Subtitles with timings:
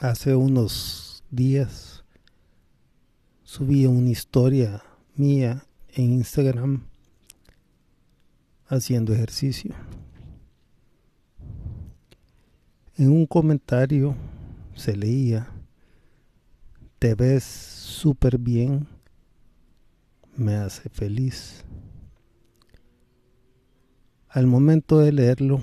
[0.00, 2.04] hace unos días
[3.42, 4.84] subí una historia
[5.16, 6.84] mía en Instagram
[8.68, 9.74] haciendo ejercicio.
[12.96, 14.14] En un comentario
[14.74, 15.50] se leía,
[17.00, 18.86] te ves súper bien,
[20.36, 21.64] me hace feliz.
[24.28, 25.60] Al momento de leerlo,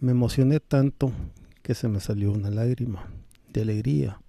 [0.00, 1.12] me emocioné tanto
[1.62, 3.08] que se me salió una lágrima
[3.52, 4.20] de alegría.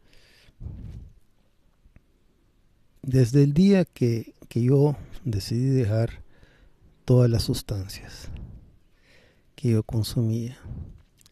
[3.02, 6.22] Desde el día que, yo decidí dejar
[7.06, 8.30] todas las sustancias
[9.56, 10.58] que yo consumía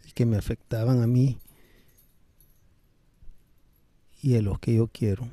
[0.07, 1.37] y que me afectaban a mí
[4.23, 5.27] y a los que yo quiero,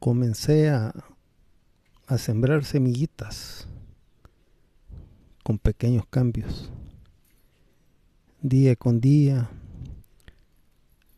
[0.00, 0.92] comencé a,
[2.08, 3.68] a sembrar semillitas
[5.44, 6.72] con pequeños cambios
[8.42, 9.48] día con día,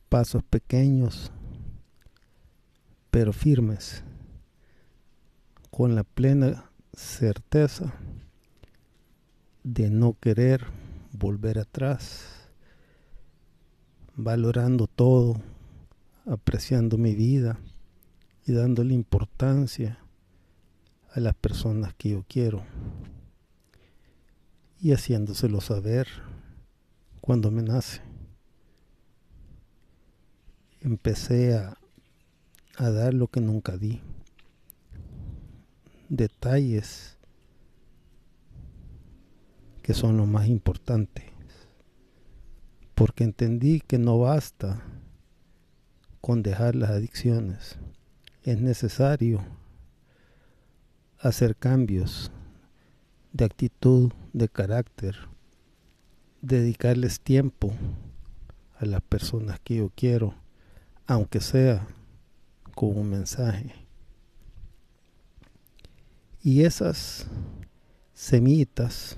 [0.09, 1.33] pasos pequeños,
[3.11, 4.05] pero firmes,
[5.71, 7.93] con la plena certeza
[9.65, 10.65] de no querer
[11.13, 12.51] volver atrás,
[14.15, 15.41] valorando todo,
[16.27, 17.59] apreciando mi vida
[18.47, 19.99] y dándole importancia
[21.13, 22.63] a las personas que yo quiero
[24.81, 26.07] y haciéndoselo saber
[27.29, 28.01] cuando me nace.
[30.81, 31.77] Empecé a,
[32.79, 34.01] dar lo que nunca di.
[36.09, 37.19] Detalles
[39.83, 41.31] que son lo más importante.
[42.95, 44.83] Porque entendí que no basta
[46.23, 47.79] con dejar las adicciones.
[48.43, 49.45] Es necesario
[51.19, 52.33] hacer cambios
[53.35, 55.29] de actitud, de carácter,
[56.41, 57.73] dedicarles tiempo
[58.79, 60.35] a las personas que yo quiero,
[61.07, 61.87] aunque sea
[62.75, 63.73] con un mensaje.
[66.43, 67.27] Y esas
[68.15, 69.17] semillitas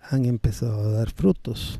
[0.00, 1.78] han empezado a dar frutos.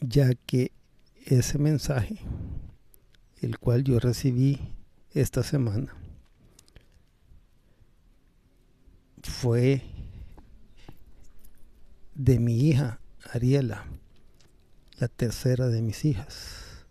[0.00, 0.72] Ya que
[1.26, 2.18] ese mensaje,
[3.40, 4.58] el cual yo recibí
[5.12, 5.94] esta semana,
[9.22, 9.82] fue
[12.14, 13.00] de mi hija
[13.32, 13.86] Ariela,
[14.98, 16.86] la tercera de mis hijas.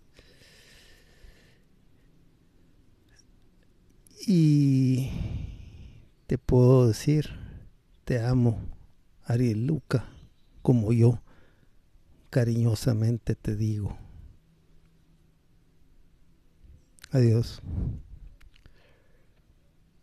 [4.25, 5.09] Y
[6.27, 7.29] te puedo decir,
[8.03, 8.59] te amo,
[9.23, 10.05] Ariel Luca,
[10.61, 11.21] como yo
[12.29, 13.97] cariñosamente te digo.
[17.11, 17.61] Adiós.